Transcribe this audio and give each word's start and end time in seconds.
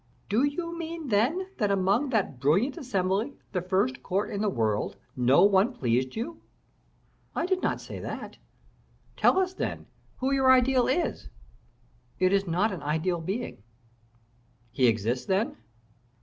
"Do 0.29 0.43
you 0.43 0.75
mean, 0.75 1.09
then, 1.09 1.51
that 1.57 1.69
among 1.69 2.09
that 2.09 2.39
brilliant 2.39 2.75
assembly, 2.75 3.35
the 3.51 3.61
first 3.61 4.01
court 4.01 4.31
in 4.31 4.41
the 4.41 4.49
world, 4.49 4.95
no 5.15 5.43
one 5.43 5.73
pleased 5.75 6.15
you?" 6.15 6.41
"I 7.35 7.45
do 7.45 7.57
not 7.61 7.79
say 7.79 7.99
that." 7.99 8.39
"Tell 9.15 9.37
us, 9.37 9.53
then, 9.53 9.85
who 10.17 10.31
your 10.33 10.51
ideal 10.51 10.87
is?" 10.87 11.29
"It 12.17 12.33
is 12.33 12.47
not 12.47 12.71
an 12.71 12.81
ideal 12.81 13.21
being." 13.21 13.61
"He 14.71 14.87
exists, 14.87 15.27
then?" 15.27 15.55